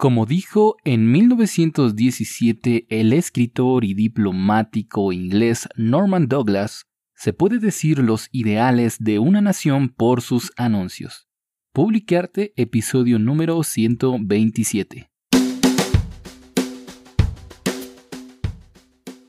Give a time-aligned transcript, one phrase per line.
[0.00, 6.86] Como dijo en 1917 el escritor y diplomático inglés Norman Douglas,
[7.16, 11.26] se puede decir los ideales de una nación por sus anuncios.
[11.72, 15.10] Publicarte, episodio número 127.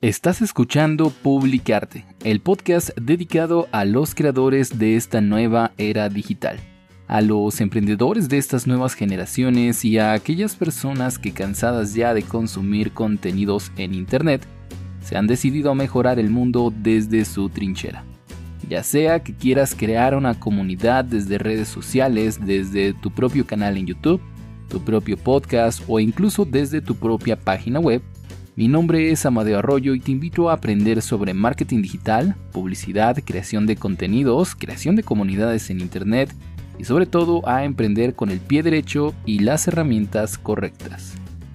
[0.00, 6.60] Estás escuchando Publicarte, el podcast dedicado a los creadores de esta nueva era digital
[7.12, 12.22] a los emprendedores de estas nuevas generaciones y a aquellas personas que cansadas ya de
[12.22, 14.46] consumir contenidos en Internet,
[15.04, 18.02] se han decidido a mejorar el mundo desde su trinchera.
[18.66, 23.88] Ya sea que quieras crear una comunidad desde redes sociales, desde tu propio canal en
[23.88, 24.22] YouTube,
[24.70, 28.00] tu propio podcast o incluso desde tu propia página web,
[28.56, 33.66] mi nombre es Amadeo Arroyo y te invito a aprender sobre marketing digital, publicidad, creación
[33.66, 36.34] de contenidos, creación de comunidades en Internet,
[36.78, 41.14] y sobre todo a emprender con el pie derecho y las herramientas correctas.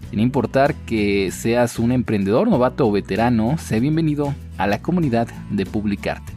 [0.10, 5.66] Sin importar que seas un emprendedor novato o veterano, sé bienvenido a la comunidad de
[5.66, 6.34] Publicarte.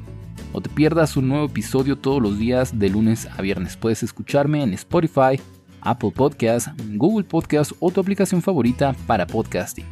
[0.52, 3.76] No te pierdas un nuevo episodio todos los días de lunes a viernes.
[3.76, 5.40] Puedes escucharme en Spotify,
[5.80, 9.86] Apple Podcasts, Google Podcasts o tu aplicación favorita para podcasting.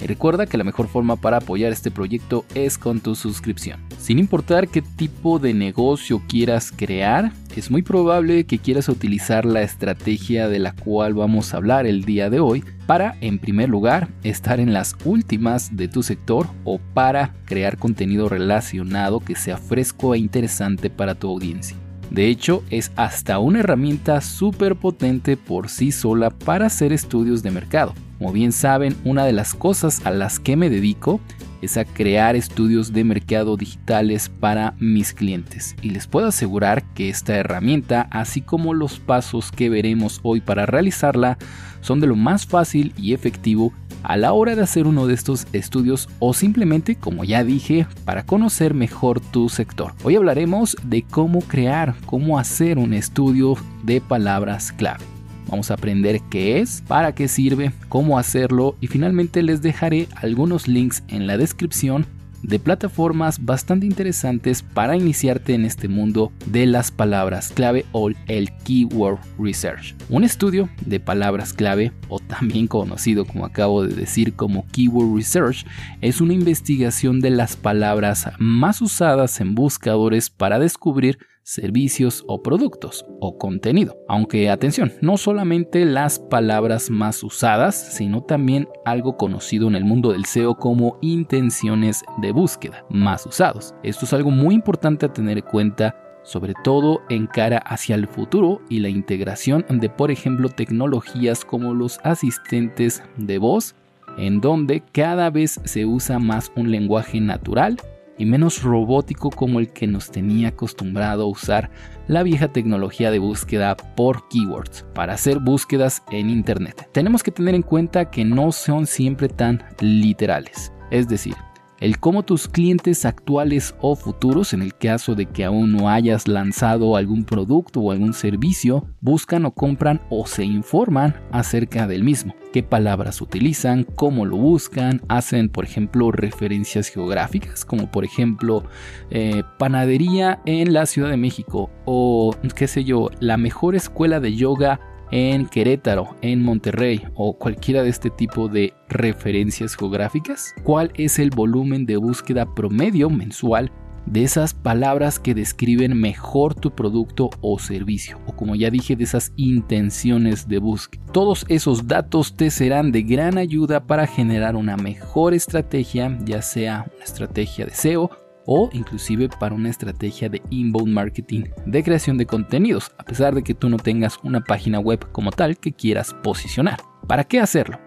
[0.00, 3.80] Y recuerda que la mejor forma para apoyar este proyecto es con tu suscripción.
[4.02, 9.62] Sin importar qué tipo de negocio quieras crear, es muy probable que quieras utilizar la
[9.62, 14.08] estrategia de la cual vamos a hablar el día de hoy para, en primer lugar,
[14.24, 20.16] estar en las últimas de tu sector o para crear contenido relacionado que sea fresco
[20.16, 21.76] e interesante para tu audiencia.
[22.10, 27.52] De hecho, es hasta una herramienta súper potente por sí sola para hacer estudios de
[27.52, 27.94] mercado.
[28.22, 31.18] Como bien saben, una de las cosas a las que me dedico
[31.60, 35.74] es a crear estudios de mercado digitales para mis clientes.
[35.82, 40.66] Y les puedo asegurar que esta herramienta, así como los pasos que veremos hoy para
[40.66, 41.36] realizarla,
[41.80, 43.72] son de lo más fácil y efectivo
[44.04, 48.24] a la hora de hacer uno de estos estudios o simplemente, como ya dije, para
[48.24, 49.94] conocer mejor tu sector.
[50.04, 55.11] Hoy hablaremos de cómo crear, cómo hacer un estudio de palabras clave.
[55.52, 60.66] Vamos a aprender qué es, para qué sirve, cómo hacerlo y finalmente les dejaré algunos
[60.66, 62.06] links en la descripción
[62.42, 68.50] de plataformas bastante interesantes para iniciarte en este mundo de las palabras clave o el
[68.64, 69.94] Keyword Research.
[70.08, 75.66] Un estudio de palabras clave, o también conocido como acabo de decir como Keyword Research,
[76.00, 83.04] es una investigación de las palabras más usadas en buscadores para descubrir servicios o productos
[83.20, 83.96] o contenido.
[84.08, 90.12] Aunque atención, no solamente las palabras más usadas, sino también algo conocido en el mundo
[90.12, 93.74] del SEO como intenciones de búsqueda más usados.
[93.82, 98.06] Esto es algo muy importante a tener en cuenta sobre todo en cara hacia el
[98.06, 103.74] futuro y la integración de por ejemplo tecnologías como los asistentes de voz
[104.18, 107.76] en donde cada vez se usa más un lenguaje natural
[108.18, 111.70] y menos robótico como el que nos tenía acostumbrado a usar
[112.08, 116.88] la vieja tecnología de búsqueda por keywords para hacer búsquedas en Internet.
[116.92, 120.72] Tenemos que tener en cuenta que no son siempre tan literales.
[120.90, 121.34] Es decir,
[121.82, 126.28] el cómo tus clientes actuales o futuros, en el caso de que aún no hayas
[126.28, 132.36] lanzado algún producto o algún servicio, buscan o compran o se informan acerca del mismo.
[132.52, 138.62] Qué palabras utilizan, cómo lo buscan, hacen por ejemplo referencias geográficas, como por ejemplo
[139.10, 144.36] eh, panadería en la Ciudad de México o qué sé yo, la mejor escuela de
[144.36, 144.78] yoga
[145.12, 150.54] en Querétaro, en Monterrey o cualquiera de este tipo de referencias geográficas?
[150.64, 153.70] ¿Cuál es el volumen de búsqueda promedio mensual
[154.06, 159.04] de esas palabras que describen mejor tu producto o servicio, o como ya dije, de
[159.04, 161.04] esas intenciones de búsqueda.
[161.12, 166.90] Todos esos datos te serán de gran ayuda para generar una mejor estrategia, ya sea
[166.94, 168.10] una estrategia de SEO
[168.46, 173.42] o inclusive para una estrategia de inbound marketing de creación de contenidos, a pesar de
[173.42, 176.80] que tú no tengas una página web como tal que quieras posicionar.
[177.06, 177.78] ¿Para qué hacerlo?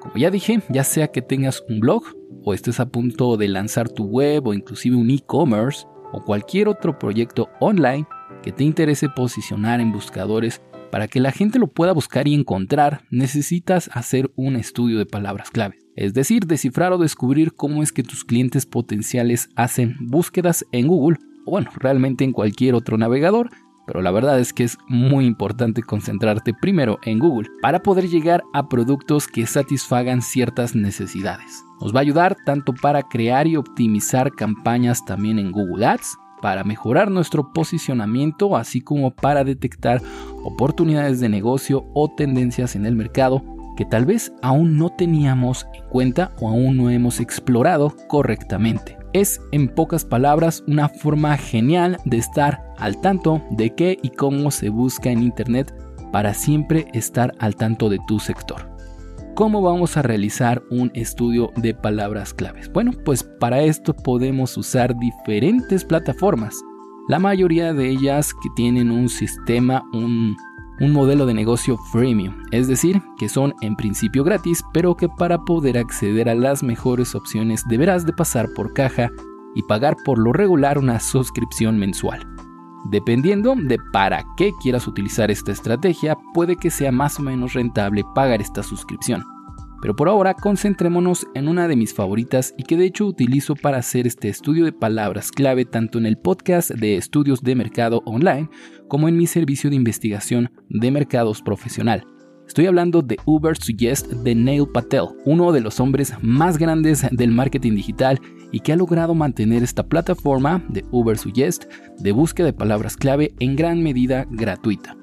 [0.00, 2.02] Como ya dije, ya sea que tengas un blog
[2.44, 6.98] o estés a punto de lanzar tu web o inclusive un e-commerce o cualquier otro
[6.98, 8.06] proyecto online
[8.42, 10.60] que te interese posicionar en buscadores
[10.94, 15.50] para que la gente lo pueda buscar y encontrar, necesitas hacer un estudio de palabras
[15.50, 15.80] clave.
[15.96, 21.18] Es decir, descifrar o descubrir cómo es que tus clientes potenciales hacen búsquedas en Google
[21.46, 23.50] o bueno, realmente en cualquier otro navegador,
[23.88, 28.44] pero la verdad es que es muy importante concentrarte primero en Google para poder llegar
[28.52, 31.64] a productos que satisfagan ciertas necesidades.
[31.80, 36.62] Nos va a ayudar tanto para crear y optimizar campañas también en Google Ads, para
[36.62, 40.02] mejorar nuestro posicionamiento, así como para detectar
[40.44, 43.42] oportunidades de negocio o tendencias en el mercado
[43.78, 48.98] que tal vez aún no teníamos en cuenta o aún no hemos explorado correctamente.
[49.14, 54.50] Es, en pocas palabras, una forma genial de estar al tanto de qué y cómo
[54.50, 55.74] se busca en Internet
[56.12, 58.73] para siempre estar al tanto de tu sector.
[59.34, 62.70] ¿Cómo vamos a realizar un estudio de palabras claves?
[62.72, 66.62] Bueno, pues para esto podemos usar diferentes plataformas.
[67.08, 70.36] La mayoría de ellas que tienen un sistema, un
[70.80, 75.38] un modelo de negocio freemium, es decir, que son en principio gratis, pero que para
[75.38, 79.10] poder acceder a las mejores opciones deberás de pasar por caja
[79.54, 82.33] y pagar por lo regular una suscripción mensual.
[82.90, 88.02] Dependiendo de para qué quieras utilizar esta estrategia, puede que sea más o menos rentable
[88.14, 89.22] pagar esta suscripción.
[89.80, 93.78] Pero por ahora concentrémonos en una de mis favoritas y que de hecho utilizo para
[93.78, 98.48] hacer este estudio de palabras clave tanto en el podcast de estudios de mercado online
[98.88, 102.06] como en mi servicio de investigación de mercados profesional.
[102.46, 107.30] Estoy hablando de Uber Suggest de Neil Patel, uno de los hombres más grandes del
[107.30, 108.20] marketing digital
[108.54, 111.64] y que ha logrado mantener esta plataforma de Uber Suggest
[111.98, 114.96] de búsqueda de palabras clave en gran medida gratuita.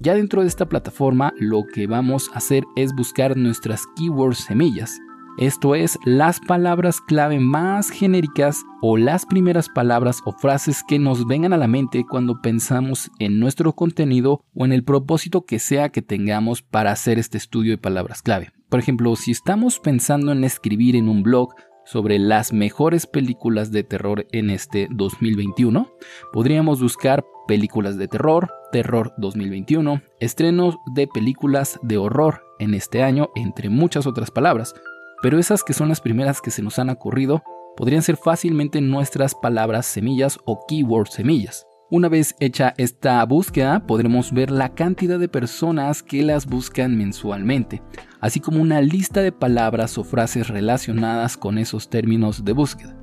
[0.00, 4.98] Ya dentro de esta plataforma lo que vamos a hacer es buscar nuestras keywords semillas.
[5.36, 11.26] Esto es las palabras clave más genéricas o las primeras palabras o frases que nos
[11.26, 15.90] vengan a la mente cuando pensamos en nuestro contenido o en el propósito que sea
[15.90, 18.50] que tengamos para hacer este estudio de palabras clave.
[18.70, 23.84] Por ejemplo, si estamos pensando en escribir en un blog sobre las mejores películas de
[23.84, 25.90] terror en este 2021,
[26.32, 33.30] podríamos buscar películas de terror, terror 2021, estrenos de películas de horror en este año,
[33.34, 34.74] entre muchas otras palabras.
[35.22, 37.42] Pero esas que son las primeras que se nos han ocurrido
[37.76, 41.66] podrían ser fácilmente nuestras palabras semillas o keyword semillas.
[41.94, 47.82] Una vez hecha esta búsqueda, podremos ver la cantidad de personas que las buscan mensualmente,
[48.18, 52.96] así como una lista de palabras o frases relacionadas con esos términos de búsqueda.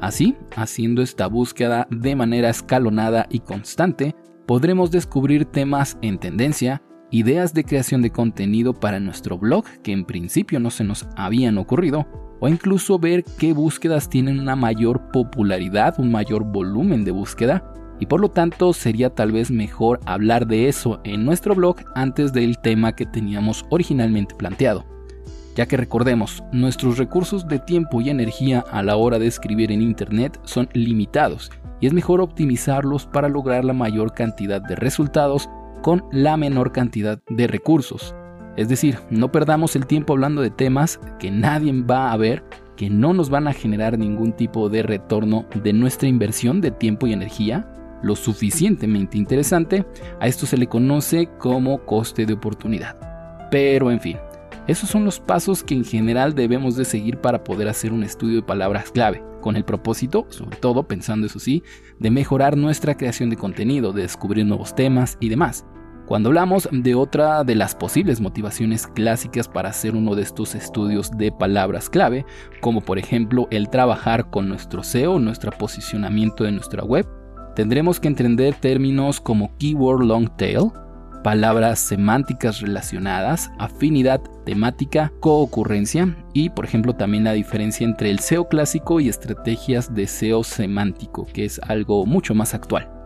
[0.00, 4.14] Así, haciendo esta búsqueda de manera escalonada y constante,
[4.46, 6.80] podremos descubrir temas en tendencia,
[7.10, 11.58] ideas de creación de contenido para nuestro blog que en principio no se nos habían
[11.58, 12.06] ocurrido,
[12.40, 18.06] o incluso ver qué búsquedas tienen una mayor popularidad, un mayor volumen de búsqueda, y
[18.06, 22.58] por lo tanto sería tal vez mejor hablar de eso en nuestro blog antes del
[22.58, 24.84] tema que teníamos originalmente planteado
[25.58, 29.82] ya que recordemos, nuestros recursos de tiempo y energía a la hora de escribir en
[29.82, 31.50] Internet son limitados
[31.80, 35.50] y es mejor optimizarlos para lograr la mayor cantidad de resultados
[35.82, 38.14] con la menor cantidad de recursos.
[38.56, 42.44] Es decir, no perdamos el tiempo hablando de temas que nadie va a ver,
[42.76, 47.08] que no nos van a generar ningún tipo de retorno de nuestra inversión de tiempo
[47.08, 47.68] y energía,
[48.02, 49.84] lo suficientemente interesante,
[50.20, 52.96] a esto se le conoce como coste de oportunidad.
[53.50, 54.16] Pero en fin,
[54.66, 58.36] esos son los pasos que en general debemos de seguir para poder hacer un estudio
[58.36, 61.62] de palabras clave, con el propósito, sobre todo pensando eso sí,
[61.98, 65.64] de mejorar nuestra creación de contenido, de descubrir nuevos temas y demás.
[66.08, 71.10] Cuando hablamos de otra de las posibles motivaciones clásicas para hacer uno de estos estudios
[71.16, 72.24] de palabras clave,
[72.60, 77.06] como por ejemplo el trabajar con nuestro SEO, nuestro posicionamiento de nuestra web,
[77.58, 80.70] tendremos que entender términos como keyword long tail,
[81.24, 88.46] palabras semánticas relacionadas, afinidad temática, coocurrencia y por ejemplo también la diferencia entre el SEO
[88.48, 92.97] clásico y estrategias de SEO semántico, que es algo mucho más actual.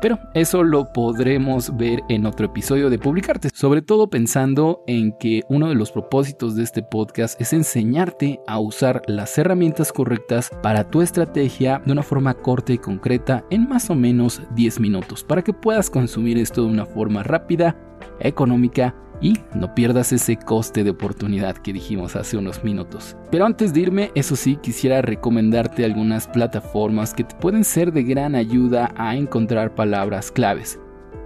[0.00, 5.42] Pero eso lo podremos ver en otro episodio de Publicarte, sobre todo pensando en que
[5.48, 10.88] uno de los propósitos de este podcast es enseñarte a usar las herramientas correctas para
[10.88, 15.42] tu estrategia de una forma corta y concreta en más o menos 10 minutos, para
[15.42, 17.76] que puedas consumir esto de una forma rápida,
[18.20, 23.16] económica y no pierdas ese coste de oportunidad que dijimos hace unos minutos.
[23.30, 28.04] Pero antes de irme, eso sí, quisiera recomendarte algunas plataformas que te pueden ser de
[28.04, 30.78] gran ayuda a encontrar palabras claves,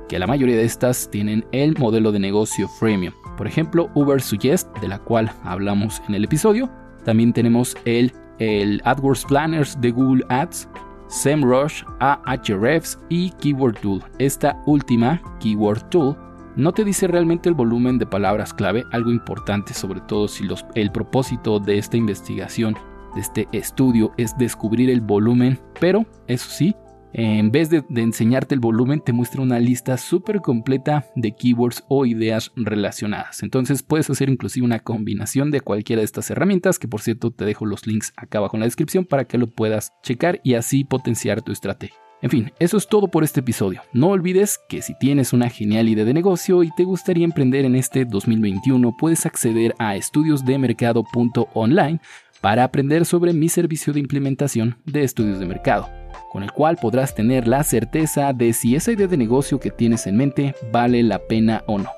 [0.09, 3.15] que la mayoría de estas tienen el modelo de negocio freemium.
[3.37, 6.71] Por ejemplo, Uber Suggest, de la cual hablamos en el episodio.
[7.05, 10.69] También tenemos el, el AdWords Planners de Google Ads,
[11.09, 14.03] SEMrush, Ahrefs y Keyword Tool.
[14.19, 16.17] Esta última, Keyword Tool,
[16.57, 20.93] no te dice realmente el volumen de palabras clave, algo importante sobre todo si el
[20.93, 22.77] propósito de esta investigación,
[23.15, 26.75] de este estudio es descubrir el volumen, pero eso sí,
[27.15, 31.85] en vez de, de enseñarte el volumen, te muestra una lista súper completa de keywords
[31.89, 33.43] o ideas relacionadas.
[33.43, 37.45] Entonces puedes hacer inclusive una combinación de cualquiera de estas herramientas, que por cierto te
[37.45, 40.85] dejo los links acá abajo en la descripción para que lo puedas checar y así
[40.85, 41.97] potenciar tu estrategia.
[42.23, 43.83] En fin, eso es todo por este episodio.
[43.93, 47.75] No olvides que si tienes una genial idea de negocio y te gustaría emprender en
[47.75, 52.01] este 2021, puedes acceder a estudiosdemercado.online
[52.41, 55.91] para aprender sobre mi servicio de implementación de estudios de mercado,
[56.31, 60.07] con el cual podrás tener la certeza de si esa idea de negocio que tienes
[60.07, 61.91] en mente vale la pena o no.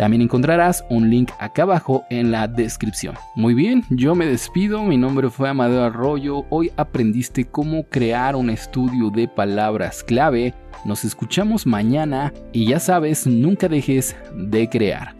[0.00, 3.16] También encontrarás un link acá abajo en la descripción.
[3.34, 8.48] Muy bien, yo me despido, mi nombre fue Amadeo Arroyo, hoy aprendiste cómo crear un
[8.48, 10.54] estudio de palabras clave,
[10.86, 15.14] nos escuchamos mañana y ya sabes, nunca dejes de crear.